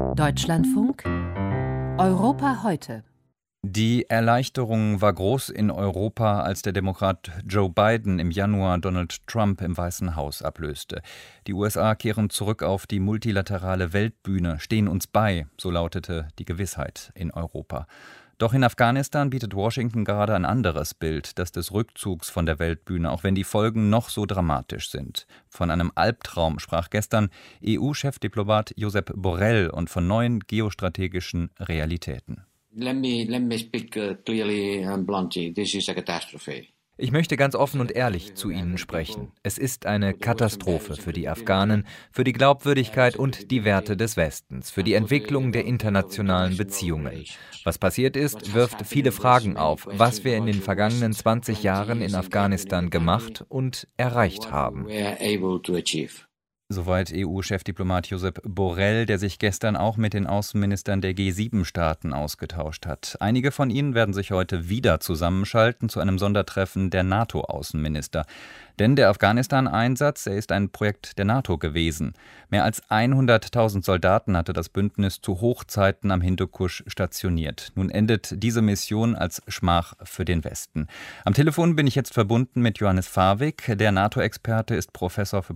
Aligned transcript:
Deutschlandfunk 0.00 1.04
Europa 1.98 2.62
heute. 2.62 3.04
Die 3.62 4.08
Erleichterung 4.08 5.00
war 5.00 5.12
groß 5.12 5.50
in 5.50 5.70
Europa, 5.70 6.40
als 6.40 6.62
der 6.62 6.72
Demokrat 6.72 7.30
Joe 7.46 7.68
Biden 7.68 8.18
im 8.18 8.30
Januar 8.30 8.78
Donald 8.78 9.26
Trump 9.26 9.60
im 9.60 9.76
Weißen 9.76 10.16
Haus 10.16 10.42
ablöste. 10.42 11.02
Die 11.46 11.52
USA 11.52 11.94
kehren 11.94 12.30
zurück 12.30 12.62
auf 12.62 12.86
die 12.86 13.00
multilaterale 13.00 13.92
Weltbühne, 13.92 14.58
stehen 14.58 14.88
uns 14.88 15.06
bei, 15.06 15.46
so 15.60 15.70
lautete 15.70 16.28
die 16.38 16.46
Gewissheit 16.46 17.12
in 17.14 17.30
Europa. 17.30 17.86
Doch 18.40 18.54
in 18.54 18.64
Afghanistan 18.64 19.28
bietet 19.28 19.54
Washington 19.54 20.06
gerade 20.06 20.34
ein 20.34 20.46
anderes 20.46 20.94
Bild, 20.94 21.38
das 21.38 21.52
des 21.52 21.72
Rückzugs 21.72 22.30
von 22.30 22.46
der 22.46 22.58
Weltbühne, 22.58 23.10
auch 23.12 23.22
wenn 23.22 23.34
die 23.34 23.44
Folgen 23.44 23.90
noch 23.90 24.08
so 24.08 24.24
dramatisch 24.24 24.88
sind. 24.88 25.26
Von 25.50 25.70
einem 25.70 25.92
Albtraum 25.94 26.58
sprach 26.58 26.88
gestern 26.88 27.28
EU-Chefdiplomat 27.62 28.72
Josep 28.76 29.12
Borrell 29.14 29.68
und 29.68 29.90
von 29.90 30.06
neuen 30.06 30.40
geostrategischen 30.40 31.50
Realitäten. 31.60 32.46
Let 32.74 32.96
me, 32.96 33.26
let 33.28 33.42
me 33.42 33.58
speak 33.58 33.94
uh, 33.98 34.14
clearly 34.24 34.86
and 34.86 35.06
bluntly. 35.06 35.52
This 35.52 35.74
is 35.74 35.90
a 35.90 35.94
catastrophe. 35.94 36.68
Ich 37.02 37.12
möchte 37.12 37.38
ganz 37.38 37.54
offen 37.54 37.80
und 37.80 37.92
ehrlich 37.92 38.34
zu 38.34 38.50
Ihnen 38.50 38.76
sprechen. 38.76 39.32
Es 39.42 39.56
ist 39.56 39.86
eine 39.86 40.12
Katastrophe 40.12 40.96
für 40.96 41.14
die 41.14 41.30
Afghanen, 41.30 41.86
für 42.12 42.24
die 42.24 42.34
Glaubwürdigkeit 42.34 43.16
und 43.16 43.50
die 43.50 43.64
Werte 43.64 43.96
des 43.96 44.18
Westens, 44.18 44.70
für 44.70 44.84
die 44.84 44.92
Entwicklung 44.92 45.50
der 45.50 45.64
internationalen 45.64 46.58
Beziehungen. 46.58 47.24
Was 47.64 47.78
passiert 47.78 48.18
ist, 48.18 48.52
wirft 48.52 48.86
viele 48.86 49.12
Fragen 49.12 49.56
auf, 49.56 49.88
was 49.90 50.24
wir 50.24 50.36
in 50.36 50.44
den 50.44 50.60
vergangenen 50.60 51.14
20 51.14 51.62
Jahren 51.62 52.02
in 52.02 52.14
Afghanistan 52.14 52.90
gemacht 52.90 53.46
und 53.48 53.88
erreicht 53.96 54.52
haben. 54.52 54.86
Soweit 56.72 57.12
EU-Chefdiplomat 57.12 58.06
Josep 58.06 58.42
Borrell, 58.44 59.04
der 59.04 59.18
sich 59.18 59.40
gestern 59.40 59.74
auch 59.74 59.96
mit 59.96 60.14
den 60.14 60.28
Außenministern 60.28 61.00
der 61.00 61.16
G7-Staaten 61.16 62.12
ausgetauscht 62.12 62.86
hat. 62.86 63.16
Einige 63.18 63.50
von 63.50 63.70
ihnen 63.70 63.94
werden 63.94 64.14
sich 64.14 64.30
heute 64.30 64.68
wieder 64.68 65.00
zusammenschalten 65.00 65.88
zu 65.88 65.98
einem 65.98 66.20
Sondertreffen 66.20 66.90
der 66.90 67.02
NATO-Außenminister. 67.02 68.24
Denn 68.78 68.94
der 68.96 69.10
Afghanistan-Einsatz, 69.10 70.26
er 70.26 70.36
ist 70.36 70.52
ein 70.52 70.70
Projekt 70.70 71.18
der 71.18 71.26
NATO 71.26 71.58
gewesen. 71.58 72.14
Mehr 72.48 72.64
als 72.64 72.82
100.000 72.88 73.84
Soldaten 73.84 74.36
hatte 74.36 74.52
das 74.52 74.68
Bündnis 74.68 75.20
zu 75.20 75.40
Hochzeiten 75.40 76.10
am 76.10 76.22
Hindukusch 76.22 76.84
stationiert. 76.86 77.72
Nun 77.74 77.90
endet 77.90 78.42
diese 78.42 78.62
Mission 78.62 79.16
als 79.16 79.42
Schmach 79.48 79.94
für 80.04 80.24
den 80.24 80.44
Westen. 80.44 80.86
Am 81.26 81.34
Telefon 81.34 81.76
bin 81.76 81.86
ich 81.86 81.94
jetzt 81.94 82.14
verbunden 82.14 82.62
mit 82.62 82.78
Johannes 82.78 83.06
Fawig. 83.06 83.64
Der 83.66 83.92
NATO-Experte 83.92 84.76
ist 84.76 84.94
Professor 84.94 85.42
für 85.42 85.52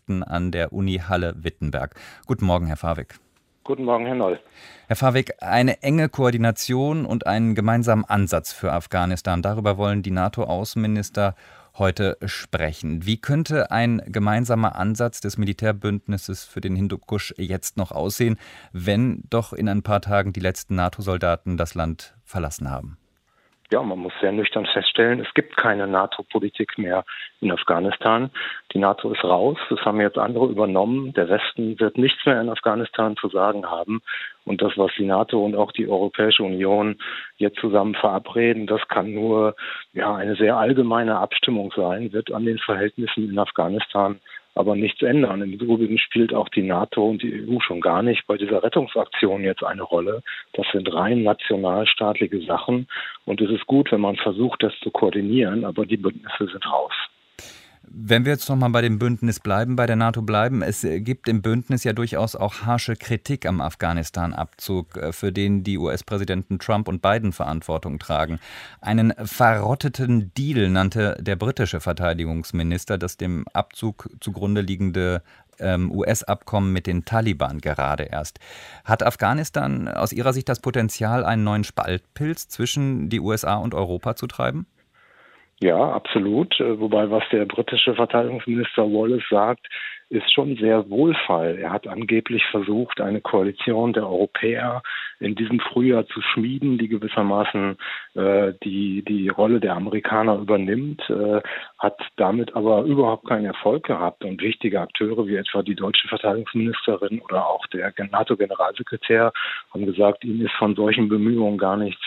Politikwissenschaften 0.00 0.22
an 0.22 0.50
der 0.50 0.72
Uni 0.72 0.98
Halle-Wittenberg. 0.98 1.94
Guten 2.26 2.46
Morgen, 2.46 2.66
Herr 2.66 2.76
Fawig. 2.76 3.14
Guten 3.62 3.84
Morgen, 3.84 4.06
Herr 4.06 4.14
Noll. 4.14 4.40
Herr 4.88 4.96
Fawig, 4.96 5.42
eine 5.42 5.82
enge 5.82 6.08
Koordination 6.08 7.04
und 7.04 7.26
einen 7.26 7.54
gemeinsamen 7.54 8.04
Ansatz 8.04 8.52
für 8.52 8.72
Afghanistan. 8.72 9.42
Darüber 9.42 9.76
wollen 9.76 10.02
die 10.02 10.10
NATO-Außenminister 10.10 11.34
heute 11.78 12.16
sprechen. 12.24 13.06
Wie 13.06 13.18
könnte 13.18 13.70
ein 13.70 14.02
gemeinsamer 14.06 14.76
Ansatz 14.76 15.20
des 15.20 15.38
Militärbündnisses 15.38 16.44
für 16.44 16.60
den 16.60 16.74
Hindukusch 16.74 17.32
jetzt 17.36 17.76
noch 17.76 17.92
aussehen, 17.92 18.38
wenn 18.72 19.22
doch 19.30 19.52
in 19.52 19.68
ein 19.68 19.82
paar 19.82 20.00
Tagen 20.00 20.32
die 20.32 20.40
letzten 20.40 20.74
NATO-Soldaten 20.74 21.56
das 21.56 21.74
Land 21.74 22.14
verlassen 22.24 22.70
haben? 22.70 22.99
Ja, 23.72 23.82
man 23.82 23.98
muss 23.98 24.12
sehr 24.20 24.32
nüchtern 24.32 24.66
feststellen, 24.66 25.20
es 25.20 25.32
gibt 25.34 25.56
keine 25.56 25.86
NATO-Politik 25.86 26.76
mehr 26.78 27.04
in 27.40 27.52
Afghanistan. 27.52 28.30
Die 28.72 28.78
NATO 28.78 29.12
ist 29.12 29.22
raus, 29.22 29.58
das 29.68 29.80
haben 29.80 30.00
jetzt 30.00 30.18
andere 30.18 30.46
übernommen. 30.46 31.12
Der 31.12 31.28
Westen 31.28 31.78
wird 31.78 31.96
nichts 31.96 32.26
mehr 32.26 32.40
in 32.40 32.48
Afghanistan 32.48 33.16
zu 33.16 33.28
sagen 33.28 33.66
haben. 33.66 34.02
Und 34.44 34.62
das, 34.62 34.72
was 34.76 34.90
die 34.98 35.06
NATO 35.06 35.44
und 35.44 35.54
auch 35.54 35.70
die 35.72 35.88
Europäische 35.88 36.42
Union 36.42 36.96
jetzt 37.36 37.60
zusammen 37.60 37.94
verabreden, 37.94 38.66
das 38.66 38.86
kann 38.88 39.14
nur 39.14 39.54
ja, 39.92 40.14
eine 40.14 40.34
sehr 40.34 40.56
allgemeine 40.56 41.18
Abstimmung 41.18 41.72
sein, 41.76 42.12
wird 42.12 42.32
an 42.32 42.44
den 42.44 42.58
Verhältnissen 42.58 43.30
in 43.30 43.38
Afghanistan 43.38 44.20
aber 44.60 44.76
nichts 44.76 45.02
ändern. 45.02 45.42
Im 45.42 45.52
Übrigen 45.54 45.98
spielt 45.98 46.32
auch 46.32 46.48
die 46.50 46.62
NATO 46.62 47.04
und 47.08 47.22
die 47.22 47.48
EU 47.48 47.58
schon 47.60 47.80
gar 47.80 48.02
nicht 48.02 48.26
bei 48.26 48.36
dieser 48.36 48.62
Rettungsaktion 48.62 49.42
jetzt 49.42 49.64
eine 49.64 49.82
Rolle. 49.82 50.22
Das 50.52 50.66
sind 50.72 50.92
rein 50.94 51.22
nationalstaatliche 51.22 52.42
Sachen 52.42 52.86
und 53.24 53.40
es 53.40 53.50
ist 53.50 53.66
gut, 53.66 53.90
wenn 53.90 54.00
man 54.00 54.16
versucht, 54.16 54.62
das 54.62 54.72
zu 54.80 54.90
koordinieren, 54.90 55.64
aber 55.64 55.86
die 55.86 55.96
Bündnisse 55.96 56.46
sind 56.46 56.70
raus. 56.70 56.92
Wenn 57.92 58.24
wir 58.24 58.30
jetzt 58.30 58.48
noch 58.48 58.54
mal 58.54 58.68
bei 58.68 58.82
dem 58.82 59.00
Bündnis 59.00 59.40
bleiben, 59.40 59.74
bei 59.74 59.84
der 59.84 59.96
NATO 59.96 60.22
bleiben, 60.22 60.62
es 60.62 60.86
gibt 60.88 61.28
im 61.28 61.42
Bündnis 61.42 61.82
ja 61.82 61.92
durchaus 61.92 62.36
auch 62.36 62.62
harsche 62.62 62.94
Kritik 62.94 63.46
am 63.46 63.60
Afghanistan-Abzug, 63.60 64.96
äh, 64.96 65.12
für 65.12 65.32
den 65.32 65.64
die 65.64 65.76
US-Präsidenten 65.76 66.60
Trump 66.60 66.86
und 66.86 67.02
Biden 67.02 67.32
Verantwortung 67.32 67.98
tragen. 67.98 68.38
Einen 68.80 69.12
verrotteten 69.26 70.32
Deal 70.34 70.70
nannte 70.70 71.16
der 71.20 71.34
britische 71.34 71.80
Verteidigungsminister 71.80 72.96
das 72.96 73.16
dem 73.16 73.44
Abzug 73.52 74.08
zugrunde 74.20 74.60
liegende 74.60 75.24
ähm, 75.58 75.90
US-Abkommen 75.90 76.72
mit 76.72 76.86
den 76.86 77.04
Taliban 77.04 77.60
gerade 77.60 78.04
erst. 78.04 78.38
Hat 78.84 79.02
Afghanistan 79.02 79.88
aus 79.88 80.12
Ihrer 80.12 80.32
Sicht 80.32 80.48
das 80.48 80.60
Potenzial, 80.60 81.24
einen 81.24 81.42
neuen 81.42 81.64
Spaltpilz 81.64 82.46
zwischen 82.46 83.08
die 83.08 83.18
USA 83.18 83.56
und 83.56 83.74
Europa 83.74 84.14
zu 84.14 84.28
treiben? 84.28 84.66
Ja, 85.62 85.92
absolut. 85.92 86.58
Äh, 86.58 86.80
wobei, 86.80 87.10
was 87.10 87.22
der 87.30 87.44
britische 87.44 87.94
Verteidigungsminister 87.94 88.84
Wallace 88.84 89.28
sagt, 89.28 89.66
ist 90.08 90.32
schon 90.32 90.56
sehr 90.56 90.88
wohlfall. 90.88 91.58
Er 91.58 91.70
hat 91.70 91.86
angeblich 91.86 92.42
versucht, 92.50 93.00
eine 93.00 93.20
Koalition 93.20 93.92
der 93.92 94.08
Europäer 94.08 94.82
in 95.20 95.34
diesem 95.34 95.60
Frühjahr 95.60 96.06
zu 96.06 96.22
schmieden, 96.22 96.78
die 96.78 96.88
gewissermaßen 96.88 97.76
äh, 98.14 98.54
die, 98.64 99.04
die 99.06 99.28
Rolle 99.28 99.60
der 99.60 99.76
Amerikaner 99.76 100.38
übernimmt, 100.38 101.02
äh, 101.10 101.42
hat 101.78 102.00
damit 102.16 102.56
aber 102.56 102.84
überhaupt 102.84 103.28
keinen 103.28 103.44
Erfolg 103.44 103.84
gehabt. 103.84 104.24
Und 104.24 104.40
wichtige 104.40 104.80
Akteure 104.80 105.26
wie 105.26 105.36
etwa 105.36 105.62
die 105.62 105.76
deutsche 105.76 106.08
Verteidigungsministerin 106.08 107.20
oder 107.20 107.46
auch 107.46 107.66
der 107.66 107.92
NATO-Generalsekretär 108.10 109.30
haben 109.74 109.86
gesagt, 109.86 110.24
ihnen 110.24 110.40
ist 110.40 110.54
von 110.54 110.74
solchen 110.74 111.10
Bemühungen 111.10 111.58
gar 111.58 111.76
nichts 111.76 112.02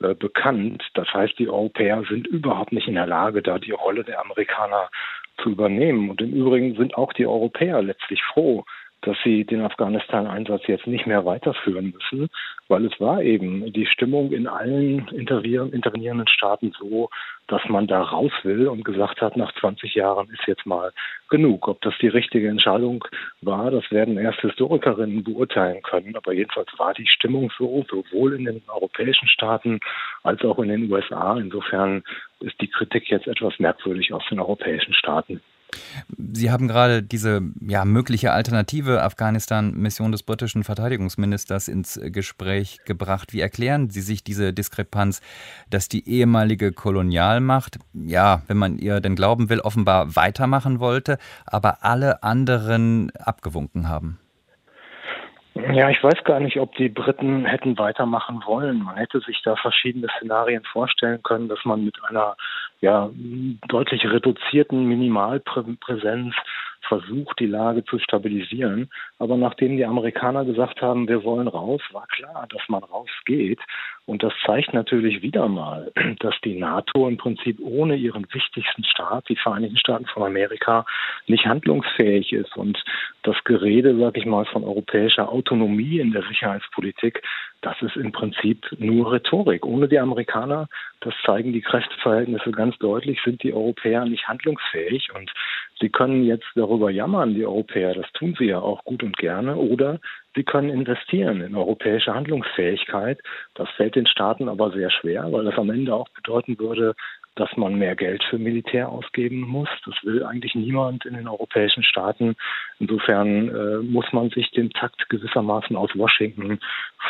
äh, 0.00 0.14
bekannt. 0.14 0.82
Das 0.94 1.12
heißt, 1.12 1.38
die 1.38 1.48
Europäer 1.48 2.02
sind 2.08 2.26
überhaupt 2.26 2.72
nicht 2.72 2.88
in 2.88 2.94
der 2.94 3.06
Lage, 3.06 3.42
da 3.42 3.58
die 3.58 3.72
Rolle 3.72 4.04
der 4.04 4.20
Amerikaner 4.20 4.90
zu 5.42 5.50
übernehmen. 5.50 6.10
Und 6.10 6.20
im 6.20 6.32
Übrigen 6.32 6.76
sind 6.76 6.96
auch 6.96 7.12
die 7.12 7.26
Europäer 7.26 7.82
letztlich 7.82 8.22
froh, 8.22 8.64
dass 9.02 9.16
sie 9.22 9.44
den 9.44 9.60
Afghanistan-Einsatz 9.60 10.62
jetzt 10.66 10.86
nicht 10.86 11.06
mehr 11.06 11.24
weiterführen 11.24 11.92
müssen, 11.92 12.28
weil 12.68 12.84
es 12.86 13.00
war 13.00 13.22
eben 13.22 13.72
die 13.72 13.86
Stimmung 13.86 14.32
in 14.32 14.48
allen 14.48 15.06
intervenierenden 15.08 16.28
Staaten 16.28 16.72
so, 16.78 17.08
dass 17.46 17.62
man 17.68 17.86
da 17.86 18.02
raus 18.02 18.32
will 18.42 18.66
und 18.66 18.84
gesagt 18.84 19.20
hat, 19.20 19.36
nach 19.36 19.52
20 19.60 19.94
Jahren 19.94 20.28
ist 20.30 20.46
jetzt 20.46 20.66
mal 20.66 20.92
genug. 21.28 21.68
Ob 21.68 21.80
das 21.82 21.94
die 22.00 22.08
richtige 22.08 22.48
Entscheidung 22.48 23.04
war, 23.40 23.70
das 23.70 23.88
werden 23.92 24.18
erst 24.18 24.40
Historikerinnen 24.40 25.22
beurteilen 25.22 25.82
können. 25.82 26.16
Aber 26.16 26.32
jedenfalls 26.32 26.68
war 26.76 26.92
die 26.94 27.06
Stimmung 27.06 27.52
so, 27.56 27.84
sowohl 27.88 28.34
in 28.34 28.46
den 28.46 28.62
europäischen 28.66 29.28
Staaten 29.28 29.78
als 30.24 30.42
auch 30.44 30.58
in 30.58 30.68
den 30.68 30.90
USA. 30.90 31.36
Insofern 31.38 32.02
ist 32.40 32.60
die 32.60 32.68
Kritik 32.68 33.08
jetzt 33.10 33.28
etwas 33.28 33.58
merkwürdig 33.60 34.12
aus 34.12 34.24
den 34.28 34.40
europäischen 34.40 34.94
Staaten. 34.94 35.40
Sie 36.16 36.50
haben 36.50 36.68
gerade 36.68 37.02
diese 37.02 37.42
ja, 37.60 37.84
mögliche 37.84 38.32
alternative 38.32 39.02
Afghanistan-Mission 39.02 40.12
des 40.12 40.22
britischen 40.22 40.64
Verteidigungsministers 40.64 41.68
ins 41.68 42.00
Gespräch 42.02 42.78
gebracht. 42.84 43.32
Wie 43.32 43.40
erklären 43.40 43.90
Sie 43.90 44.00
sich 44.00 44.24
diese 44.24 44.52
Diskrepanz, 44.52 45.20
dass 45.70 45.88
die 45.88 46.08
ehemalige 46.08 46.72
Kolonialmacht, 46.72 47.78
ja, 47.92 48.42
wenn 48.46 48.56
man 48.56 48.78
ihr 48.78 49.00
denn 49.00 49.16
glauben 49.16 49.50
will, 49.50 49.60
offenbar 49.60 50.16
weitermachen 50.16 50.80
wollte, 50.80 51.18
aber 51.46 51.84
alle 51.84 52.22
anderen 52.22 53.10
abgewunken 53.18 53.88
haben? 53.88 54.18
Ja, 55.72 55.88
ich 55.88 56.02
weiß 56.02 56.22
gar 56.24 56.38
nicht, 56.38 56.58
ob 56.60 56.74
die 56.76 56.90
Briten 56.90 57.46
hätten 57.46 57.78
weitermachen 57.78 58.42
wollen. 58.44 58.82
Man 58.82 58.96
hätte 58.96 59.20
sich 59.20 59.40
da 59.42 59.56
verschiedene 59.56 60.08
Szenarien 60.16 60.62
vorstellen 60.64 61.22
können, 61.22 61.48
dass 61.48 61.64
man 61.64 61.82
mit 61.84 61.96
einer 62.08 62.36
ja, 62.80 63.10
deutlich 63.68 64.04
reduzierten 64.04 64.84
Minimalpräsenz 64.84 66.34
versucht, 66.88 67.38
die 67.40 67.46
Lage 67.46 67.84
zu 67.84 67.98
stabilisieren. 67.98 68.90
Aber 69.18 69.36
nachdem 69.36 69.76
die 69.76 69.84
Amerikaner 69.84 70.44
gesagt 70.44 70.82
haben, 70.82 71.08
wir 71.08 71.24
wollen 71.24 71.48
raus, 71.48 71.80
war 71.92 72.06
klar, 72.08 72.46
dass 72.50 72.62
man 72.68 72.82
rausgeht. 72.82 73.60
Und 74.06 74.22
das 74.22 74.32
zeigt 74.44 74.72
natürlich 74.72 75.22
wieder 75.22 75.48
mal, 75.48 75.92
dass 76.20 76.34
die 76.44 76.58
NATO 76.58 77.08
im 77.08 77.16
Prinzip 77.16 77.58
ohne 77.60 77.96
ihren 77.96 78.26
wichtigsten 78.32 78.84
Staat, 78.84 79.28
die 79.28 79.36
Vereinigten 79.36 79.76
Staaten 79.76 80.06
von 80.06 80.22
Amerika, 80.22 80.86
nicht 81.26 81.46
handlungsfähig 81.46 82.32
ist. 82.32 82.56
Und 82.56 82.82
das 83.22 83.36
Gerede, 83.44 83.98
sag 83.98 84.16
ich 84.16 84.26
mal, 84.26 84.44
von 84.46 84.64
europäischer 84.64 85.28
Autonomie 85.28 85.98
in 85.98 86.12
der 86.12 86.22
Sicherheitspolitik, 86.22 87.22
das 87.62 87.80
ist 87.82 87.96
im 87.96 88.12
Prinzip 88.12 88.64
nur 88.78 89.12
Rhetorik. 89.12 89.66
Ohne 89.66 89.88
die 89.88 89.98
Amerikaner, 89.98 90.68
das 91.00 91.14
zeigen 91.24 91.52
die 91.52 91.62
Kräfteverhältnisse 91.62 92.52
ganz 92.52 92.78
deutlich, 92.78 93.20
sind 93.24 93.42
die 93.42 93.52
Europäer 93.52 94.04
nicht 94.04 94.28
handlungsfähig. 94.28 95.08
Und 95.14 95.32
Sie 95.80 95.90
können 95.90 96.24
jetzt 96.24 96.46
darüber 96.54 96.90
jammern, 96.90 97.34
die 97.34 97.44
Europäer, 97.44 97.94
das 97.94 98.10
tun 98.12 98.34
sie 98.38 98.46
ja 98.46 98.60
auch 98.60 98.82
gut 98.84 99.02
und 99.02 99.16
gerne, 99.18 99.56
oder 99.56 100.00
sie 100.34 100.42
können 100.42 100.70
investieren 100.70 101.42
in 101.42 101.54
europäische 101.54 102.14
Handlungsfähigkeit. 102.14 103.20
Das 103.54 103.68
fällt 103.76 103.94
den 103.94 104.06
Staaten 104.06 104.48
aber 104.48 104.70
sehr 104.70 104.90
schwer, 104.90 105.30
weil 105.30 105.44
das 105.44 105.58
am 105.58 105.70
Ende 105.70 105.94
auch 105.94 106.08
bedeuten 106.08 106.58
würde, 106.58 106.94
dass 107.36 107.54
man 107.56 107.74
mehr 107.74 107.94
Geld 107.94 108.24
für 108.24 108.38
Militär 108.38 108.88
ausgeben 108.88 109.42
muss. 109.42 109.68
Das 109.84 109.94
will 110.02 110.24
eigentlich 110.24 110.54
niemand 110.54 111.04
in 111.04 111.14
den 111.14 111.28
europäischen 111.28 111.82
Staaten. 111.82 112.34
Insofern 112.78 113.48
äh, 113.48 113.78
muss 113.82 114.10
man 114.12 114.30
sich 114.30 114.50
dem 114.52 114.70
Takt 114.70 115.08
gewissermaßen 115.10 115.76
aus 115.76 115.90
Washington 115.94 116.58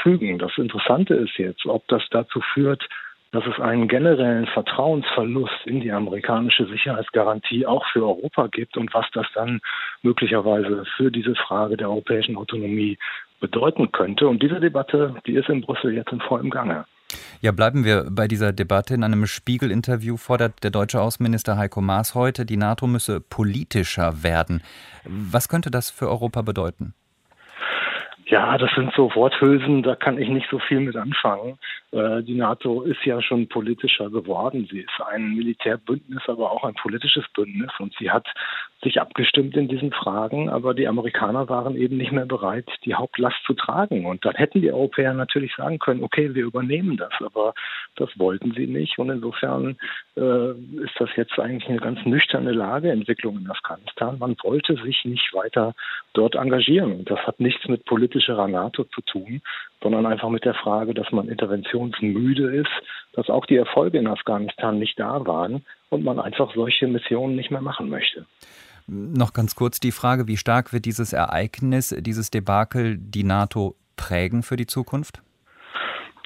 fügen. 0.02 0.38
Das 0.38 0.58
Interessante 0.58 1.14
ist 1.14 1.38
jetzt, 1.38 1.64
ob 1.66 1.86
das 1.86 2.02
dazu 2.10 2.40
führt, 2.40 2.88
dass 3.32 3.44
es 3.46 3.60
einen 3.60 3.88
generellen 3.88 4.46
Vertrauensverlust 4.46 5.66
in 5.66 5.80
die 5.80 5.92
amerikanische 5.92 6.66
Sicherheitsgarantie 6.66 7.66
auch 7.66 7.84
für 7.92 8.04
Europa 8.04 8.46
gibt 8.48 8.76
und 8.76 8.92
was 8.94 9.06
das 9.12 9.26
dann 9.34 9.60
möglicherweise 10.02 10.84
für 10.96 11.10
diese 11.10 11.34
Frage 11.34 11.76
der 11.76 11.90
europäischen 11.90 12.36
Autonomie 12.36 12.98
bedeuten 13.40 13.92
könnte. 13.92 14.28
Und 14.28 14.42
diese 14.42 14.60
Debatte, 14.60 15.16
die 15.26 15.34
ist 15.34 15.48
in 15.48 15.60
Brüssel 15.60 15.94
jetzt 15.94 16.12
in 16.12 16.20
vollem 16.20 16.50
Gange. 16.50 16.84
Ja, 17.40 17.52
bleiben 17.52 17.84
wir 17.84 18.06
bei 18.10 18.26
dieser 18.26 18.52
Debatte. 18.52 18.94
In 18.94 19.04
einem 19.04 19.26
Spiegel-Interview 19.26 20.16
fordert 20.16 20.64
der 20.64 20.70
deutsche 20.70 21.00
Außenminister 21.00 21.56
Heiko 21.56 21.80
Maas 21.80 22.14
heute, 22.14 22.46
die 22.46 22.56
NATO 22.56 22.86
müsse 22.86 23.20
politischer 23.20 24.22
werden. 24.22 24.62
Was 25.04 25.48
könnte 25.48 25.70
das 25.70 25.90
für 25.90 26.08
Europa 26.08 26.42
bedeuten? 26.42 26.94
Ja, 28.28 28.58
das 28.58 28.72
sind 28.74 28.92
so 28.96 29.14
Worthülsen, 29.14 29.84
da 29.84 29.94
kann 29.94 30.18
ich 30.18 30.28
nicht 30.28 30.48
so 30.50 30.58
viel 30.58 30.80
mit 30.80 30.96
anfangen. 30.96 31.58
Äh, 31.92 32.24
die 32.24 32.34
NATO 32.34 32.82
ist 32.82 33.04
ja 33.04 33.22
schon 33.22 33.48
politischer 33.48 34.10
geworden. 34.10 34.66
Sie 34.68 34.80
ist 34.80 35.00
ein 35.06 35.36
Militärbündnis, 35.36 36.22
aber 36.26 36.50
auch 36.50 36.64
ein 36.64 36.74
politisches 36.74 37.24
Bündnis 37.34 37.70
und 37.78 37.94
sie 38.00 38.10
hat 38.10 38.26
sich 38.82 39.00
abgestimmt 39.00 39.56
in 39.56 39.68
diesen 39.68 39.92
Fragen, 39.92 40.48
aber 40.48 40.74
die 40.74 40.88
Amerikaner 40.88 41.48
waren 41.48 41.76
eben 41.76 41.96
nicht 41.96 42.10
mehr 42.10 42.26
bereit, 42.26 42.68
die 42.84 42.94
Hauptlast 42.94 43.36
zu 43.46 43.54
tragen. 43.54 44.06
Und 44.06 44.24
dann 44.24 44.34
hätten 44.34 44.60
die 44.60 44.72
Europäer 44.72 45.14
natürlich 45.14 45.54
sagen 45.54 45.78
können, 45.78 46.02
okay, 46.02 46.34
wir 46.34 46.44
übernehmen 46.44 46.96
das, 46.96 47.12
aber 47.20 47.54
das 47.94 48.10
wollten 48.18 48.52
sie 48.52 48.66
nicht. 48.66 48.98
Und 48.98 49.10
insofern 49.10 49.76
äh, 50.16 50.50
ist 50.82 50.94
das 50.98 51.10
jetzt 51.16 51.38
eigentlich 51.38 51.68
eine 51.68 51.78
ganz 51.78 52.04
nüchterne 52.04 52.52
Lageentwicklung 52.52 53.38
in 53.38 53.50
Afghanistan. 53.50 54.18
Man 54.18 54.36
wollte 54.42 54.74
sich 54.82 55.04
nicht 55.04 55.32
weiter 55.32 55.74
dort 56.12 56.34
engagieren. 56.34 56.92
Und 56.92 57.10
das 57.10 57.20
hat 57.20 57.40
nichts 57.40 57.66
mit 57.68 57.84
politischer 58.16 58.48
NATO 58.48 58.84
zu 58.84 59.00
tun, 59.02 59.40
sondern 59.82 60.06
einfach 60.06 60.28
mit 60.28 60.44
der 60.44 60.54
Frage, 60.54 60.94
dass 60.94 61.10
man 61.12 61.28
interventionsmüde 61.28 62.56
ist, 62.56 62.70
dass 63.12 63.28
auch 63.28 63.46
die 63.46 63.56
Erfolge 63.56 63.98
in 63.98 64.06
Afghanistan 64.06 64.78
nicht 64.78 64.98
da 64.98 65.26
waren 65.26 65.64
und 65.90 66.04
man 66.04 66.18
einfach 66.18 66.54
solche 66.54 66.86
Missionen 66.86 67.36
nicht 67.36 67.50
mehr 67.50 67.60
machen 67.60 67.88
möchte. 67.88 68.26
Noch 68.86 69.32
ganz 69.32 69.54
kurz 69.56 69.80
die 69.80 69.92
Frage, 69.92 70.28
wie 70.28 70.36
stark 70.36 70.72
wird 70.72 70.84
dieses 70.84 71.12
Ereignis, 71.12 71.94
dieses 71.98 72.30
Debakel 72.30 72.96
die 72.98 73.24
NATO 73.24 73.74
prägen 73.96 74.42
für 74.42 74.56
die 74.56 74.66
Zukunft? 74.66 75.22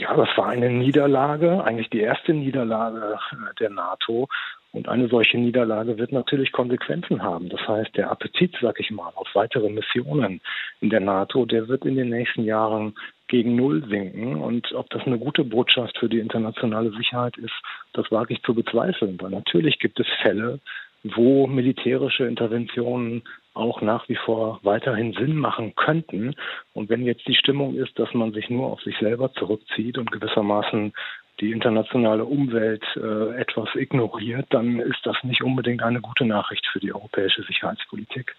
Ja, 0.00 0.16
das 0.16 0.30
war 0.36 0.48
eine 0.48 0.70
Niederlage, 0.70 1.62
eigentlich 1.62 1.90
die 1.90 2.00
erste 2.00 2.32
Niederlage 2.32 3.18
der 3.60 3.68
NATO. 3.68 4.28
Und 4.72 4.88
eine 4.88 5.08
solche 5.08 5.36
Niederlage 5.36 5.98
wird 5.98 6.12
natürlich 6.12 6.52
Konsequenzen 6.52 7.22
haben. 7.22 7.50
Das 7.50 7.60
heißt, 7.68 7.94
der 7.96 8.10
Appetit, 8.10 8.56
sag 8.62 8.80
ich 8.80 8.90
mal, 8.90 9.12
auf 9.16 9.28
weitere 9.34 9.68
Missionen 9.68 10.40
in 10.80 10.88
der 10.88 11.00
NATO, 11.00 11.44
der 11.44 11.68
wird 11.68 11.84
in 11.84 11.96
den 11.96 12.08
nächsten 12.08 12.44
Jahren 12.44 12.94
gegen 13.28 13.56
Null 13.56 13.84
sinken. 13.88 14.36
Und 14.36 14.72
ob 14.72 14.88
das 14.88 15.02
eine 15.04 15.18
gute 15.18 15.44
Botschaft 15.44 15.98
für 15.98 16.08
die 16.08 16.20
internationale 16.20 16.92
Sicherheit 16.92 17.36
ist, 17.36 17.52
das 17.92 18.10
wage 18.10 18.32
ich 18.32 18.42
zu 18.42 18.54
bezweifeln. 18.54 19.18
Weil 19.20 19.30
natürlich 19.30 19.80
gibt 19.80 20.00
es 20.00 20.06
Fälle, 20.22 20.60
wo 21.02 21.46
militärische 21.46 22.24
Interventionen 22.24 23.22
auch 23.54 23.80
nach 23.82 24.08
wie 24.08 24.16
vor 24.16 24.60
weiterhin 24.62 25.12
Sinn 25.12 25.36
machen 25.36 25.74
könnten. 25.74 26.34
Und 26.72 26.88
wenn 26.88 27.04
jetzt 27.04 27.26
die 27.26 27.34
Stimmung 27.34 27.74
ist, 27.76 27.98
dass 27.98 28.12
man 28.14 28.32
sich 28.32 28.48
nur 28.50 28.66
auf 28.66 28.80
sich 28.82 28.96
selber 28.98 29.32
zurückzieht 29.32 29.98
und 29.98 30.10
gewissermaßen 30.10 30.92
die 31.40 31.52
internationale 31.52 32.24
Umwelt 32.24 32.84
äh, 32.96 33.40
etwas 33.40 33.68
ignoriert, 33.74 34.46
dann 34.50 34.78
ist 34.78 35.00
das 35.04 35.16
nicht 35.22 35.42
unbedingt 35.42 35.82
eine 35.82 36.00
gute 36.00 36.26
Nachricht 36.26 36.66
für 36.66 36.80
die 36.80 36.92
europäische 36.92 37.42
Sicherheitspolitik. 37.42 38.36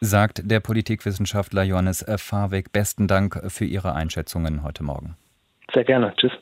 Sagt 0.00 0.50
der 0.50 0.60
Politikwissenschaftler 0.60 1.64
Johannes 1.64 2.04
Fahrweg. 2.16 2.72
Besten 2.72 3.08
Dank 3.08 3.40
für 3.48 3.64
Ihre 3.64 3.94
Einschätzungen 3.94 4.62
heute 4.62 4.84
Morgen. 4.84 5.16
Sehr 5.74 5.84
gerne. 5.84 6.14
Tschüss. 6.16 6.32